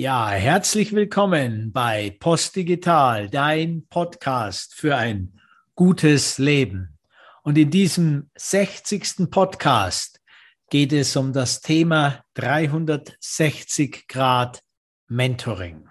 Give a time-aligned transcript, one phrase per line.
[0.00, 5.40] Ja, herzlich willkommen bei Postdigital, dein Podcast für ein
[5.74, 6.96] gutes Leben.
[7.42, 9.28] Und in diesem 60.
[9.28, 10.20] Podcast
[10.70, 14.62] geht es um das Thema 360 Grad
[15.08, 15.88] Mentoring.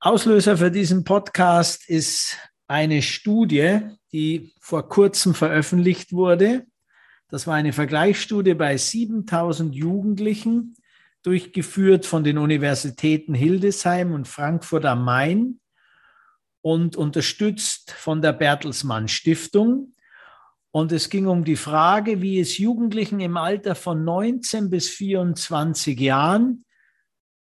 [0.00, 2.36] Auslöser für diesen Podcast ist
[2.66, 3.80] eine Studie,
[4.12, 6.66] die vor kurzem veröffentlicht wurde.
[7.30, 10.76] Das war eine Vergleichsstudie bei 7000 Jugendlichen
[11.22, 15.60] durchgeführt von den Universitäten Hildesheim und Frankfurt am Main
[16.62, 19.94] und unterstützt von der Bertelsmann Stiftung.
[20.72, 25.98] Und es ging um die Frage, wie es Jugendlichen im Alter von 19 bis 24
[25.98, 26.64] Jahren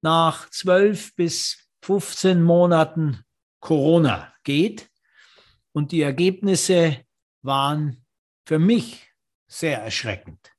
[0.02, 3.24] nach 12 bis 15 Monaten
[3.60, 4.90] Corona geht.
[5.74, 6.98] Und die Ergebnisse
[7.42, 8.06] waren
[8.46, 9.12] für mich
[9.48, 10.57] sehr erschreckend.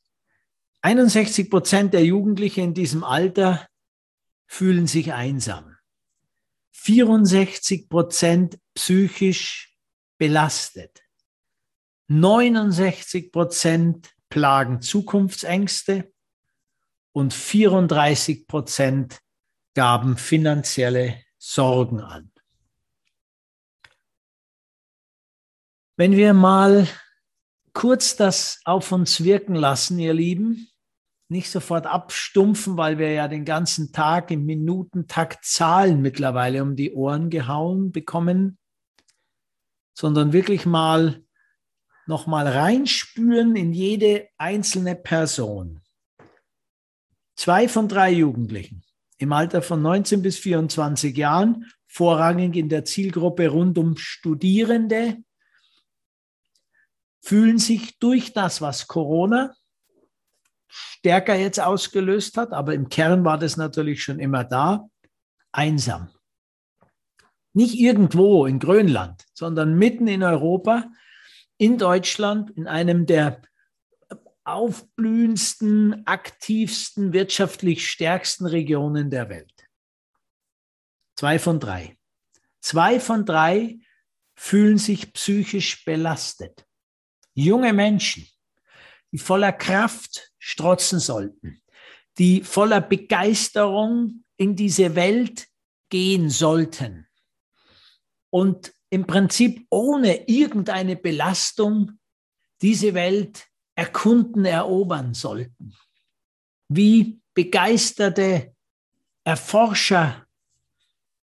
[0.82, 3.66] 61 Prozent der Jugendlichen in diesem Alter
[4.46, 5.76] fühlen sich einsam.
[6.72, 9.76] 64 Prozent psychisch
[10.18, 11.02] belastet.
[12.08, 16.12] 69 Prozent plagen Zukunftsängste
[17.12, 19.20] und 34 Prozent
[19.74, 22.32] gaben finanzielle Sorgen an.
[25.96, 26.86] Wenn wir mal
[27.78, 30.68] kurz das auf uns wirken lassen, ihr Lieben.
[31.28, 36.92] Nicht sofort abstumpfen, weil wir ja den ganzen Tag im Minutentakt Zahlen mittlerweile um die
[36.92, 38.58] Ohren gehauen bekommen,
[39.94, 41.22] sondern wirklich mal
[42.08, 45.80] nochmal reinspüren in jede einzelne Person.
[47.36, 48.82] Zwei von drei Jugendlichen
[49.18, 55.18] im Alter von 19 bis 24 Jahren, vorrangig in der Zielgruppe rund um Studierende,
[57.28, 59.54] fühlen sich durch das, was Corona
[60.66, 64.88] stärker jetzt ausgelöst hat, aber im Kern war das natürlich schon immer da,
[65.52, 66.08] einsam.
[67.52, 70.90] Nicht irgendwo in Grönland, sondern mitten in Europa,
[71.58, 73.42] in Deutschland, in einem der
[74.44, 79.68] aufblühendsten, aktivsten, wirtschaftlich stärksten Regionen der Welt.
[81.14, 81.98] Zwei von drei.
[82.62, 83.80] Zwei von drei
[84.34, 86.64] fühlen sich psychisch belastet
[87.44, 88.26] junge Menschen,
[89.12, 91.62] die voller Kraft strotzen sollten,
[92.18, 95.46] die voller Begeisterung in diese Welt
[95.88, 97.06] gehen sollten
[98.30, 101.92] und im Prinzip ohne irgendeine Belastung
[102.60, 105.76] diese Welt erkunden, erobern sollten.
[106.68, 108.54] Wie begeisterte
[109.24, 110.26] Erforscher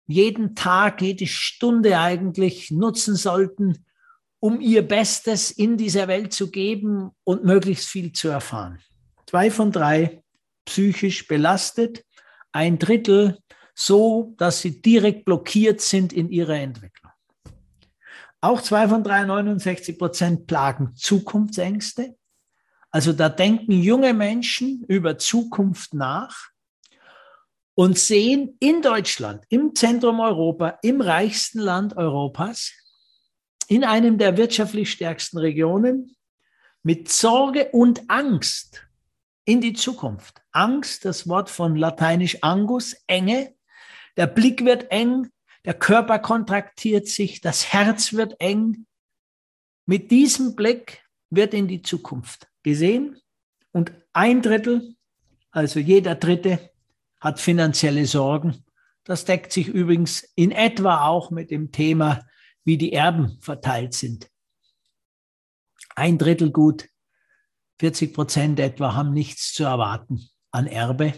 [0.08, 3.85] jeden Tag, jede Stunde eigentlich nutzen sollten,
[4.40, 8.80] um ihr Bestes in dieser Welt zu geben und möglichst viel zu erfahren.
[9.28, 10.24] Zwei von drei
[10.66, 12.04] psychisch belastet,
[12.52, 13.40] ein Drittel
[13.74, 17.12] so, dass sie direkt blockiert sind in ihrer Entwicklung.
[18.42, 22.16] Auch zwei von drei, 69 Prozent plagen Zukunftsängste.
[22.92, 26.50] Also da denken junge Menschen über Zukunft nach
[27.74, 32.72] und sehen in Deutschland, im Zentrum Europa, im reichsten Land Europas,
[33.68, 36.16] in einem der wirtschaftlich stärksten Regionen
[36.84, 38.88] mit Sorge und Angst
[39.46, 40.42] in die Zukunft.
[40.52, 43.56] Angst, das Wort von lateinisch angus, enge.
[44.18, 45.30] Der Blick wird eng,
[45.66, 48.86] der Körper kontraktiert sich, das Herz wird eng.
[49.86, 53.20] Mit diesem Blick wird in die Zukunft gesehen
[53.72, 54.96] und ein Drittel,
[55.52, 56.72] also jeder Dritte,
[57.20, 58.64] hat finanzielle Sorgen.
[59.04, 62.26] Das deckt sich übrigens in etwa auch mit dem Thema
[62.66, 64.30] wie die Erben verteilt sind.
[65.96, 66.90] Ein Drittel gut,
[67.80, 71.14] 40 Prozent etwa haben nichts zu erwarten an Erbe.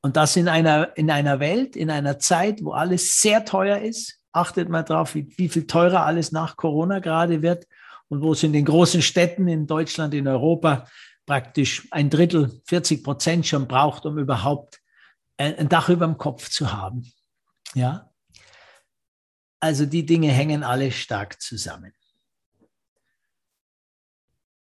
[0.00, 4.20] Und das in einer, in einer Welt, in einer Zeit, wo alles sehr teuer ist.
[4.32, 7.66] Achtet mal drauf, wie, wie viel teurer alles nach Corona gerade wird
[8.08, 10.86] und wo es in den großen Städten in Deutschland, in Europa
[11.26, 14.80] praktisch ein Drittel, 40 Prozent schon braucht, um überhaupt
[15.36, 17.12] ein Dach über dem Kopf zu haben.
[17.74, 18.07] Ja,
[19.60, 21.92] also die Dinge hängen alle stark zusammen.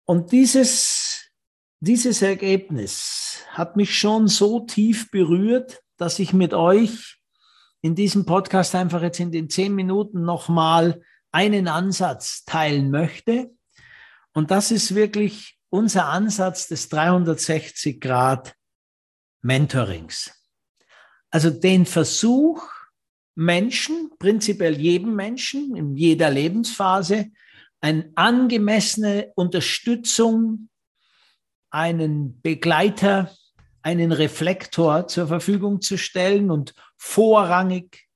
[0.05, 1.29] Und dieses,
[1.79, 7.19] dieses Ergebnis hat mich schon so tief berührt, dass ich mit euch
[7.81, 13.51] in diesem Podcast einfach jetzt in den zehn Minuten nochmal einen Ansatz teilen möchte.
[14.33, 18.55] Und das ist wirklich unser Ansatz des 360 Grad
[19.41, 20.31] Mentorings.
[21.29, 22.67] Also den Versuch,
[23.39, 27.31] Menschen, prinzipiell jedem Menschen in jeder Lebensphase,
[27.79, 30.67] eine angemessene Unterstützung,
[31.69, 33.31] einen Begleiter
[33.81, 38.09] einen Reflektor zur Verfügung zu stellen und vorrangig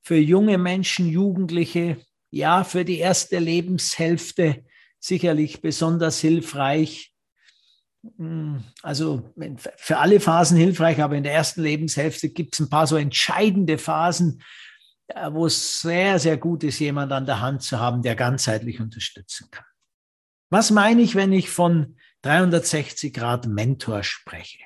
[0.00, 1.98] für junge Menschen, Jugendliche,
[2.30, 4.64] ja, für die erste Lebenshälfte
[4.98, 7.11] sicherlich besonders hilfreich.
[8.02, 9.32] Hm, also
[9.76, 13.78] für alle Phasen hilfreich, aber in der ersten Lebenshälfte gibt es ein paar so entscheidende
[13.78, 14.42] Phasen,
[15.08, 18.80] äh, wo es sehr, sehr gut ist, jemand an der Hand zu haben, der ganzheitlich
[18.80, 19.64] unterstützen kann.
[20.50, 24.58] Was meine ich, wenn ich von 360 Grad Mentor spreche?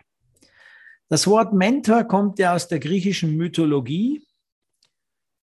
[1.08, 4.26] Das Wort Mentor kommt ja aus der griechischen Mythologie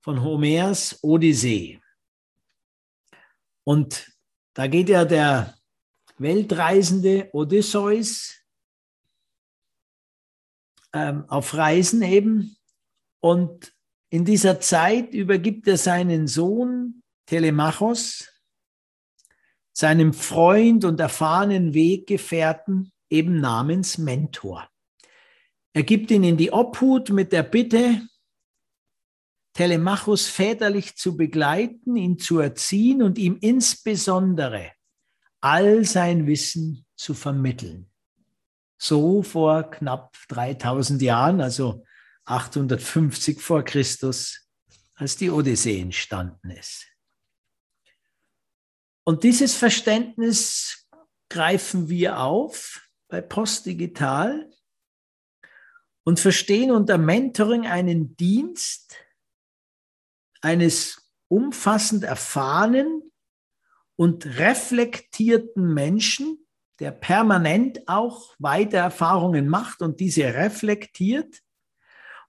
[0.02, 1.80] von Homers Odyssee.
[3.64, 4.12] Und
[4.54, 5.57] da geht ja der
[6.18, 8.34] Weltreisende Odysseus
[10.92, 12.56] ähm, auf Reisen eben.
[13.20, 13.72] Und
[14.10, 18.32] in dieser Zeit übergibt er seinen Sohn Telemachos,
[19.72, 24.68] seinem Freund und erfahrenen Weggefährten, eben namens Mentor.
[25.74, 28.02] Er gibt ihn in die Obhut mit der Bitte,
[29.52, 34.72] Telemachus väterlich zu begleiten, ihn zu erziehen und ihm insbesondere
[35.40, 37.90] all sein Wissen zu vermitteln.
[38.78, 41.84] So vor knapp 3000 Jahren, also
[42.24, 44.48] 850 vor Christus,
[44.94, 46.86] als die Odyssee entstanden ist.
[49.04, 50.86] Und dieses Verständnis
[51.28, 54.50] greifen wir auf bei Postdigital
[56.04, 58.96] und verstehen unter Mentoring einen Dienst,
[60.40, 63.10] eines umfassend erfahrenen
[63.98, 66.46] und reflektierten Menschen,
[66.78, 71.42] der permanent auch weiter Erfahrungen macht und diese reflektiert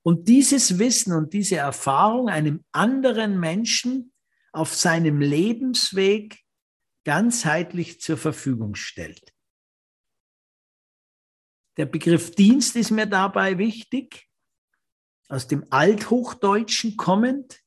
[0.02, 4.12] und dieses Wissen und diese Erfahrung einem anderen Menschen
[4.52, 6.40] auf seinem Lebensweg
[7.06, 9.32] ganzheitlich zur Verfügung stellt.
[11.78, 14.28] Der Begriff Dienst ist mir dabei wichtig,
[15.28, 17.62] aus dem Althochdeutschen kommend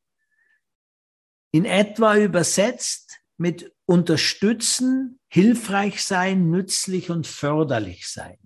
[1.52, 8.38] in etwa übersetzt mit unterstützen, hilfreich sein, nützlich und förderlich sein.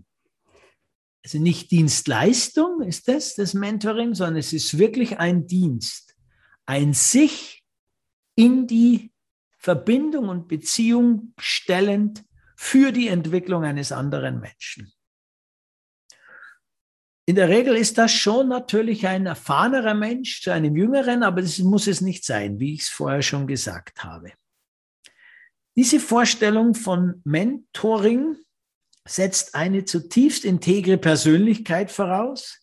[1.24, 6.16] Also nicht Dienstleistung ist das, das Mentoring, sondern es ist wirklich ein Dienst,
[6.66, 7.64] ein sich
[8.34, 9.12] in die
[9.56, 12.24] Verbindung und Beziehung stellend
[12.56, 14.92] für die Entwicklung eines anderen Menschen.
[17.24, 21.60] In der Regel ist das schon natürlich ein erfahrener Mensch zu einem jüngeren, aber das
[21.60, 24.32] muss es nicht sein, wie ich es vorher schon gesagt habe.
[25.76, 28.36] Diese Vorstellung von Mentoring
[29.06, 32.60] setzt eine zutiefst integre Persönlichkeit voraus,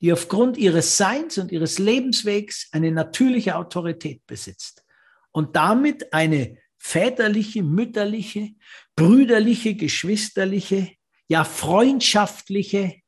[0.00, 4.84] die aufgrund ihres Seins und ihres Lebenswegs eine natürliche Autorität besitzt
[5.30, 8.50] und damit eine väterliche, mütterliche,
[8.94, 10.92] brüderliche, geschwisterliche,
[11.28, 13.02] ja freundschaftliche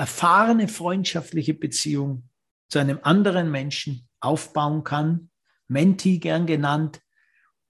[0.00, 2.30] erfahrene freundschaftliche Beziehung
[2.70, 5.30] zu einem anderen Menschen aufbauen kann.
[5.68, 7.02] Menti gern genannt.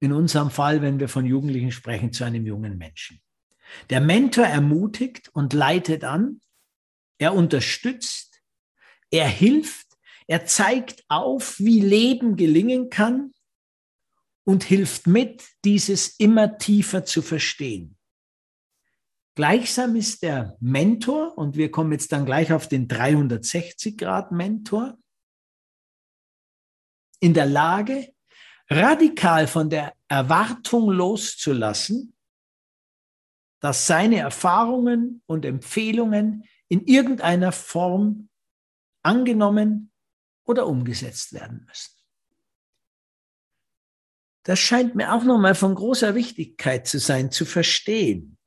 [0.00, 3.20] In unserem Fall, wenn wir von Jugendlichen sprechen, zu einem jungen Menschen.
[3.90, 6.40] Der Mentor ermutigt und leitet an.
[7.18, 8.42] Er unterstützt.
[9.10, 9.86] Er hilft.
[10.26, 13.32] Er zeigt auf, wie Leben gelingen kann
[14.44, 17.96] und hilft mit, dieses immer tiefer zu verstehen.
[19.34, 24.98] Gleichsam ist der Mentor, und wir kommen jetzt dann gleich auf den 360 Grad Mentor,
[27.20, 28.12] in der Lage,
[28.70, 32.14] radikal von der Erwartung loszulassen,
[33.60, 38.28] dass seine Erfahrungen und Empfehlungen in irgendeiner Form
[39.02, 39.90] angenommen
[40.44, 41.96] oder umgesetzt werden müssen.
[44.44, 48.38] Das scheint mir auch nochmal von großer Wichtigkeit zu sein, zu verstehen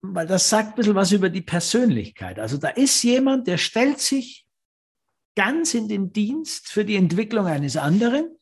[0.00, 2.38] weil das sagt ein bisschen was über die Persönlichkeit.
[2.38, 4.46] Also da ist jemand, der stellt sich
[5.34, 8.37] ganz in den Dienst für die Entwicklung eines anderen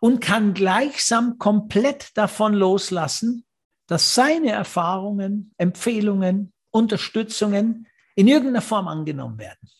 [0.00, 3.44] und kann gleichsam komplett davon loslassen,
[3.86, 9.70] dass seine Erfahrungen, Empfehlungen, Unterstützungen in irgendeiner Form angenommen werden.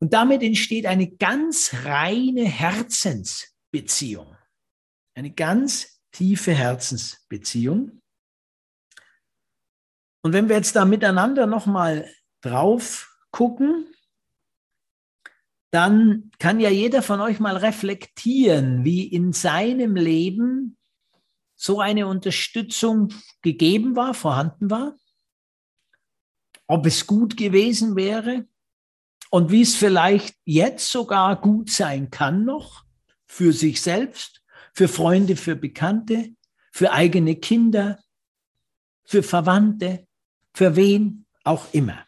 [0.00, 4.36] Und damit entsteht eine ganz reine Herzensbeziehung,
[5.14, 8.02] eine ganz tiefe Herzensbeziehung.
[10.22, 12.10] Und wenn wir jetzt da miteinander nochmal
[12.42, 13.93] drauf gucken,
[15.74, 20.76] dann kann ja jeder von euch mal reflektieren, wie in seinem Leben
[21.56, 23.12] so eine Unterstützung
[23.42, 24.96] gegeben war, vorhanden war,
[26.68, 28.46] ob es gut gewesen wäre
[29.30, 32.84] und wie es vielleicht jetzt sogar gut sein kann noch
[33.26, 36.36] für sich selbst, für Freunde, für Bekannte,
[36.70, 37.98] für eigene Kinder,
[39.04, 40.06] für Verwandte,
[40.52, 42.06] für wen auch immer.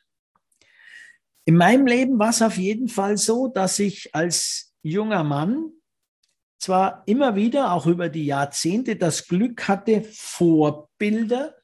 [1.49, 5.71] In meinem Leben war es auf jeden Fall so, dass ich als junger Mann
[6.59, 11.55] zwar immer wieder, auch über die Jahrzehnte, das Glück hatte, Vorbilder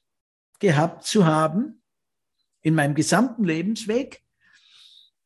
[0.61, 1.83] gehabt zu haben
[2.61, 4.23] in meinem gesamten Lebensweg.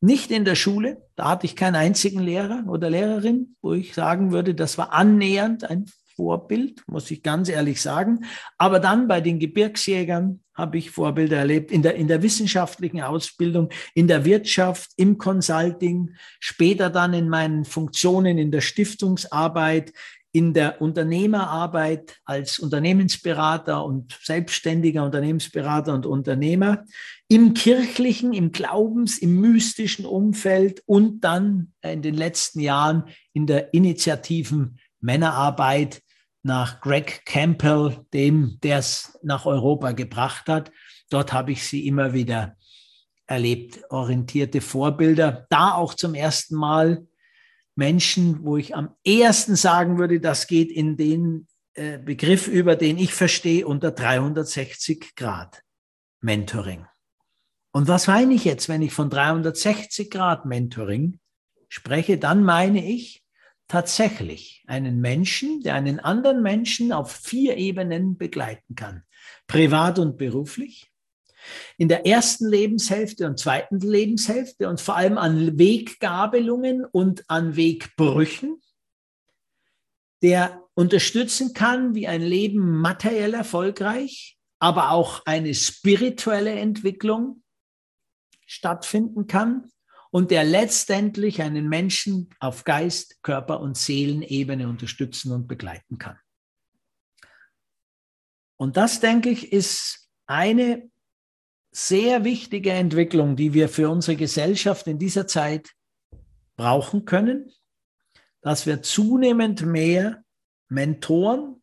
[0.01, 4.33] Nicht in der Schule, da hatte ich keinen einzigen Lehrer oder Lehrerin, wo ich sagen
[4.33, 5.85] würde, das war annähernd ein
[6.17, 8.25] Vorbild, muss ich ganz ehrlich sagen.
[8.59, 13.69] Aber dann bei den Gebirgsjägern habe ich Vorbilder erlebt, in der, in der wissenschaftlichen Ausbildung,
[13.95, 19.93] in der Wirtschaft, im Consulting, später dann in meinen Funktionen in der Stiftungsarbeit,
[20.33, 26.85] in der Unternehmerarbeit als Unternehmensberater und selbstständiger Unternehmensberater und Unternehmer,
[27.29, 33.73] im kirchlichen, im Glaubens, im mystischen Umfeld und dann in den letzten Jahren in der
[33.73, 36.03] Initiativen Männerarbeit
[36.47, 40.71] nach Greg Campbell, dem, der es nach Europa gebracht hat.
[41.11, 42.57] Dort habe ich sie immer wieder
[43.27, 45.47] erlebt, orientierte Vorbilder.
[45.51, 47.07] Da auch zum ersten Mal
[47.75, 52.97] Menschen, wo ich am ehesten sagen würde, das geht in den äh, Begriff über, den
[52.97, 55.63] ich verstehe, unter 360 Grad
[56.21, 56.87] Mentoring.
[57.73, 61.19] Und was meine ich jetzt, wenn ich von 360 Grad Mentoring
[61.69, 62.19] spreche?
[62.19, 63.26] Dann meine ich
[63.69, 69.03] tatsächlich einen Menschen, der einen anderen Menschen auf vier Ebenen begleiten kann.
[69.47, 70.91] Privat und beruflich,
[71.77, 78.61] in der ersten Lebenshälfte und zweiten Lebenshälfte und vor allem an Weggabelungen und an Wegbrüchen,
[80.23, 87.43] der unterstützen kann, wie ein Leben materiell erfolgreich, aber auch eine spirituelle Entwicklung
[88.47, 89.71] stattfinden kann
[90.17, 96.19] und der letztendlich einen Menschen auf Geist, Körper und Seelenebene unterstützen und begleiten kann.
[98.57, 100.91] Und das, denke ich, ist eine
[101.71, 105.73] sehr wichtige Entwicklung, die wir für unsere Gesellschaft in dieser Zeit
[106.57, 107.53] brauchen können,
[108.41, 110.25] dass wir zunehmend mehr
[110.71, 111.63] Mentoren,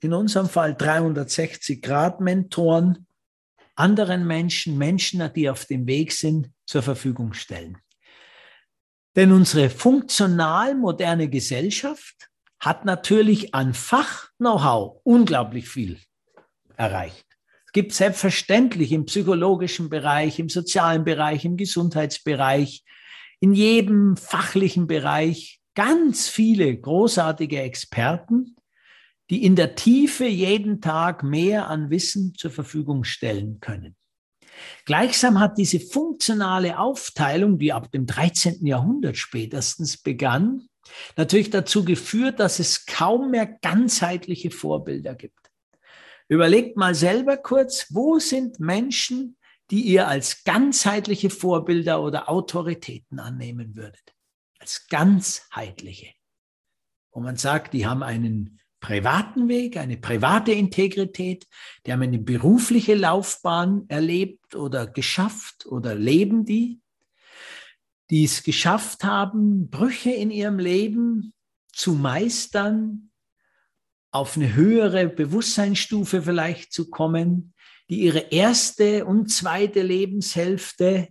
[0.00, 3.06] in unserem Fall 360 Grad Mentoren,
[3.74, 7.76] anderen Menschen, Menschen, die auf dem Weg sind, zur Verfügung stellen.
[9.16, 15.98] Denn unsere funktional moderne Gesellschaft hat natürlich an Fach-Know-how unglaublich viel
[16.76, 17.26] erreicht.
[17.66, 22.84] Es gibt selbstverständlich im psychologischen Bereich, im sozialen Bereich, im Gesundheitsbereich,
[23.40, 28.56] in jedem fachlichen Bereich ganz viele großartige Experten,
[29.30, 33.96] die in der Tiefe jeden Tag mehr an Wissen zur Verfügung stellen können.
[34.84, 38.66] Gleichsam hat diese funktionale Aufteilung, die ab dem 13.
[38.66, 40.68] Jahrhundert spätestens begann,
[41.16, 45.50] natürlich dazu geführt, dass es kaum mehr ganzheitliche Vorbilder gibt.
[46.28, 49.36] Überlegt mal selber kurz, wo sind Menschen,
[49.70, 54.14] die ihr als ganzheitliche Vorbilder oder Autoritäten annehmen würdet?
[54.58, 56.12] Als ganzheitliche.
[57.12, 61.46] Wo man sagt, die haben einen privaten Weg, eine private Integrität,
[61.84, 66.80] die haben eine berufliche Laufbahn erlebt oder geschafft oder leben die,
[68.10, 71.32] die es geschafft haben, Brüche in ihrem Leben
[71.72, 73.10] zu meistern,
[74.12, 77.54] auf eine höhere Bewusstseinsstufe vielleicht zu kommen,
[77.88, 81.08] die ihre erste und zweite Lebenshälfte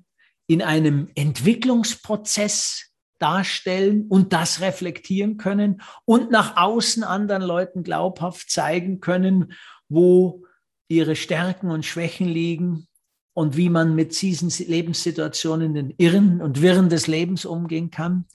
[0.48, 2.88] in einem Entwicklungsprozess
[3.20, 9.54] darstellen und das reflektieren können und nach außen anderen Leuten glaubhaft zeigen können,
[9.88, 10.46] wo
[10.88, 12.88] ihre Stärken und Schwächen liegen
[13.34, 18.26] und wie man mit diesen Lebenssituationen, den Irren und Wirren des Lebens umgehen kann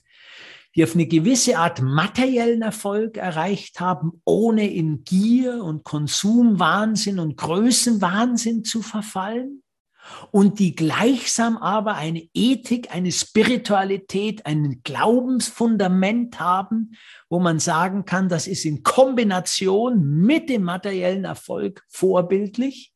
[0.75, 7.37] die auf eine gewisse Art materiellen Erfolg erreicht haben, ohne in Gier und Konsumwahnsinn und
[7.37, 9.63] Größenwahnsinn zu verfallen
[10.31, 16.95] und die gleichsam aber eine Ethik, eine Spiritualität, ein Glaubensfundament haben,
[17.29, 22.93] wo man sagen kann, das ist in Kombination mit dem materiellen Erfolg vorbildlich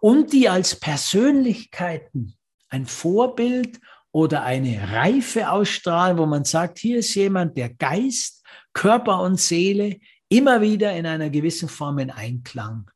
[0.00, 2.34] und die als Persönlichkeiten
[2.68, 3.80] ein Vorbild
[4.12, 9.98] oder eine Reife ausstrahlen, wo man sagt, hier ist jemand, der Geist, Körper und Seele
[10.28, 12.90] immer wieder in einer gewissen Form in Einklang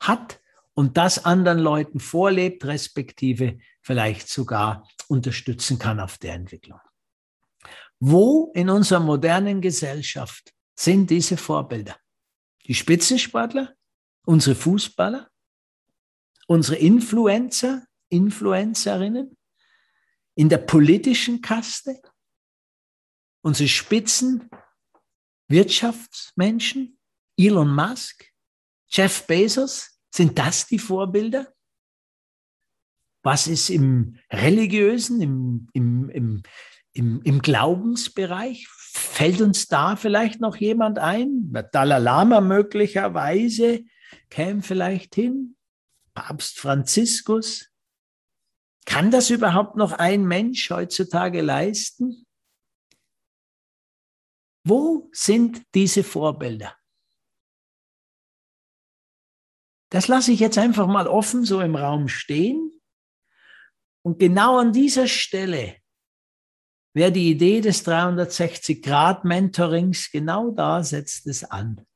[0.00, 0.40] hat
[0.74, 6.80] und das anderen Leuten vorlebt, respektive vielleicht sogar unterstützen kann auf der Entwicklung.
[8.00, 11.96] Wo in unserer modernen Gesellschaft sind diese Vorbilder?
[12.66, 13.74] Die Spitzensportler,
[14.26, 15.30] unsere Fußballer,
[16.46, 19.36] unsere Influencer, Influencerinnen,
[20.34, 22.00] in der politischen Kaste,
[23.42, 24.50] unsere Spitzen
[25.48, 26.98] Wirtschaftsmenschen,
[27.36, 28.32] Elon Musk,
[28.88, 31.52] Jeff Bezos, sind das die Vorbilder?
[33.24, 36.42] Was ist im religiösen, im, im, im,
[36.92, 38.68] im, im Glaubensbereich?
[38.68, 41.52] Fällt uns da vielleicht noch jemand ein?
[41.72, 43.84] Dalai Lama möglicherweise
[44.30, 45.56] käme vielleicht hin.
[46.12, 47.72] Papst Franziskus.
[48.86, 52.24] Kann das überhaupt noch ein Mensch heutzutage leisten?
[54.62, 56.76] Wo sind diese Vorbilder?
[59.94, 62.72] Das lasse ich jetzt einfach mal offen so im Raum stehen.
[64.02, 65.76] Und genau an dieser Stelle
[66.94, 71.86] wäre die Idee des 360-Grad-Mentorings, genau da setzt es an.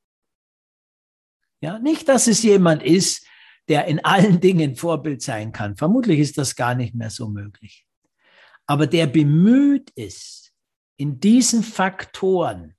[1.61, 3.27] Ja, nicht, dass es jemand ist,
[3.67, 5.77] der in allen Dingen Vorbild sein kann.
[5.77, 7.85] Vermutlich ist das gar nicht mehr so möglich.
[8.67, 10.53] Aber der bemüht ist,
[10.99, 12.77] in diesen Faktoren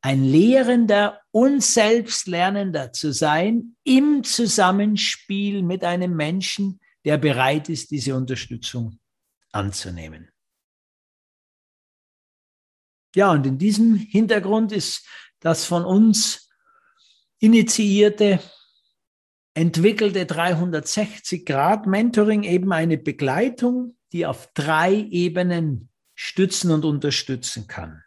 [0.00, 8.14] ein Lehrender und Selbstlernender zu sein im Zusammenspiel mit einem Menschen, der bereit ist, diese
[8.14, 8.98] Unterstützung
[9.52, 10.30] anzunehmen.
[13.14, 15.06] Ja, und in diesem Hintergrund ist
[15.40, 16.50] das von uns
[17.38, 18.40] initiierte,
[19.54, 28.04] entwickelte 360-Grad-Mentoring eben eine Begleitung, die auf drei Ebenen stützen und unterstützen kann.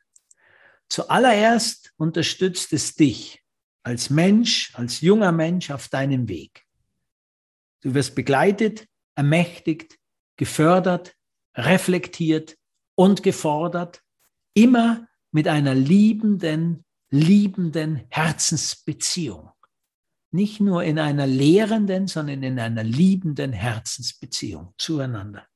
[0.92, 3.42] Zuallererst unterstützt es dich
[3.82, 6.66] als Mensch, als junger Mensch auf deinem Weg.
[7.80, 9.98] Du wirst begleitet, ermächtigt,
[10.36, 11.16] gefördert,
[11.56, 12.58] reflektiert
[12.96, 14.04] und gefordert,
[14.54, 19.50] immer mit einer liebenden, liebenden Herzensbeziehung.
[20.32, 25.48] Nicht nur in einer lehrenden, sondern in einer liebenden Herzensbeziehung zueinander.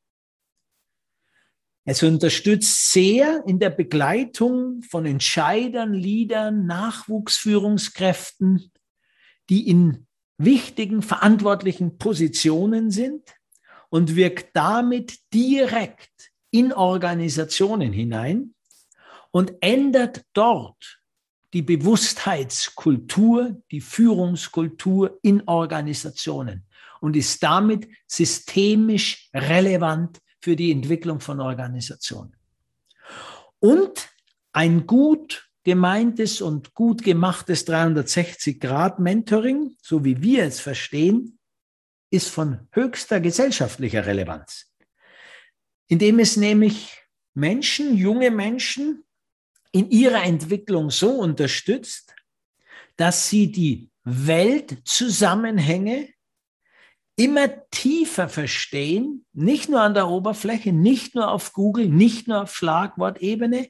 [1.87, 8.71] Es unterstützt sehr in der Begleitung von Entscheidern, Leadern, Nachwuchsführungskräften,
[9.49, 10.07] die in
[10.39, 13.35] wichtigen, verantwortlichen Positionen sind
[13.89, 18.55] und wirkt damit direkt in Organisationen hinein
[19.29, 20.99] und ändert dort
[21.53, 26.65] die Bewusstheitskultur, die Führungskultur in Organisationen
[26.99, 32.35] und ist damit systemisch relevant für die Entwicklung von Organisationen.
[33.57, 34.09] Und
[34.53, 41.39] ein gut gemeintes und gut gemachtes 360-Grad-Mentoring, so wie wir es verstehen,
[42.11, 44.71] ist von höchster gesellschaftlicher Relevanz,
[45.87, 46.95] indem es nämlich
[47.33, 49.03] Menschen, junge Menschen
[49.71, 52.13] in ihrer Entwicklung so unterstützt,
[52.97, 56.09] dass sie die Weltzusammenhänge
[57.15, 62.55] immer tiefer verstehen, nicht nur an der Oberfläche, nicht nur auf Google, nicht nur auf
[62.55, 63.69] Schlagwortebene,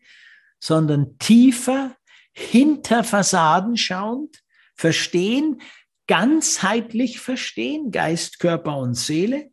[0.59, 1.95] sondern tiefer,
[2.33, 4.41] hinter Fassaden schauend,
[4.75, 5.61] verstehen,
[6.07, 9.51] ganzheitlich verstehen, Geist, Körper und Seele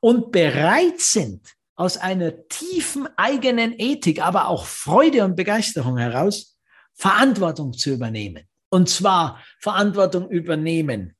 [0.00, 6.58] und bereit sind, aus einer tiefen eigenen Ethik, aber auch Freude und Begeisterung heraus,
[6.94, 8.44] Verantwortung zu übernehmen.
[8.68, 11.14] Und zwar Verantwortung übernehmen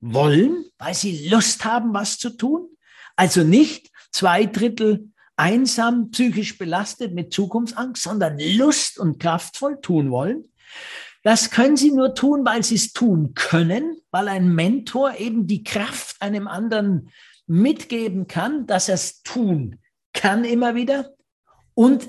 [0.00, 2.68] wollen, weil sie Lust haben, was zu tun.
[3.16, 10.44] Also nicht zwei Drittel einsam, psychisch belastet mit Zukunftsangst, sondern Lust und kraftvoll tun wollen.
[11.22, 15.64] Das können sie nur tun, weil sie es tun können, weil ein Mentor eben die
[15.64, 17.10] Kraft einem anderen
[17.46, 19.78] mitgeben kann, dass er es tun
[20.16, 21.14] kann immer wieder
[21.74, 22.08] und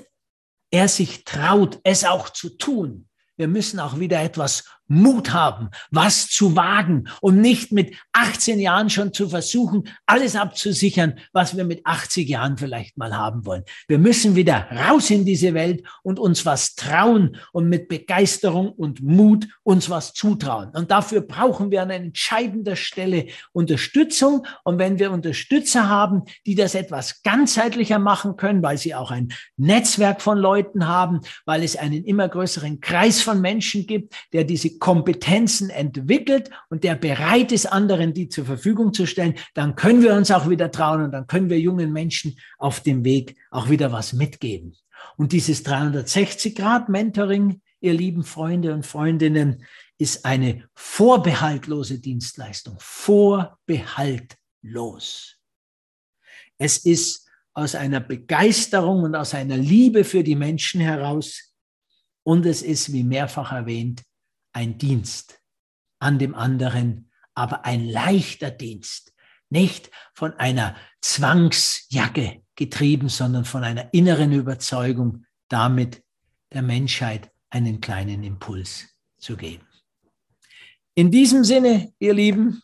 [0.70, 3.08] er sich traut, es auch zu tun.
[3.36, 8.90] Wir müssen auch wieder etwas Mut haben, was zu wagen und nicht mit 18 Jahren
[8.90, 13.64] schon zu versuchen, alles abzusichern, was wir mit 80 Jahren vielleicht mal haben wollen.
[13.86, 19.02] Wir müssen wieder raus in diese Welt und uns was trauen und mit Begeisterung und
[19.02, 20.70] Mut uns was zutrauen.
[20.70, 24.46] Und dafür brauchen wir an entscheidender Stelle Unterstützung.
[24.64, 29.32] Und wenn wir Unterstützer haben, die das etwas ganzheitlicher machen können, weil sie auch ein
[29.56, 34.77] Netzwerk von Leuten haben, weil es einen immer größeren Kreis von Menschen gibt, der diese
[34.78, 40.14] Kompetenzen entwickelt und der bereit ist, anderen die zur Verfügung zu stellen, dann können wir
[40.14, 43.90] uns auch wieder trauen und dann können wir jungen Menschen auf dem Weg auch wieder
[43.92, 44.76] was mitgeben.
[45.16, 49.64] Und dieses 360-Grad-Mentoring, ihr lieben Freunde und Freundinnen,
[49.98, 52.76] ist eine vorbehaltlose Dienstleistung.
[52.78, 55.36] Vorbehaltlos.
[56.56, 61.52] Es ist aus einer Begeisterung und aus einer Liebe für die Menschen heraus.
[62.22, 64.04] Und es ist, wie mehrfach erwähnt,
[64.58, 65.40] ein Dienst
[66.00, 69.14] an dem anderen, aber ein leichter Dienst,
[69.50, 76.02] nicht von einer Zwangsjacke getrieben, sondern von einer inneren Überzeugung, damit
[76.52, 79.64] der Menschheit einen kleinen Impuls zu geben.
[80.96, 82.60] In diesem Sinne, ihr Lieben,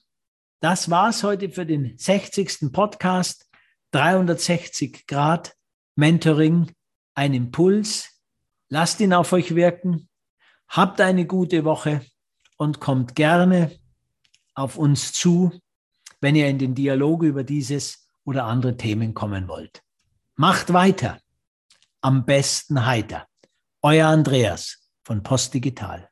[0.61, 2.73] das war's heute für den 60.
[2.73, 3.49] Podcast
[3.93, 5.55] 360 Grad
[5.95, 6.73] Mentoring,
[7.15, 8.21] ein Impuls.
[8.69, 10.09] Lasst ihn auf euch wirken.
[10.75, 12.05] Habt eine gute Woche
[12.57, 13.79] und kommt gerne
[14.57, 15.53] auf uns zu,
[16.21, 19.85] wenn ihr in den Dialog über dieses oder andere Themen kommen wollt.
[20.35, 21.21] Macht weiter.
[22.01, 23.29] Am besten heiter.
[23.83, 26.11] Euer Andreas von Post Digital.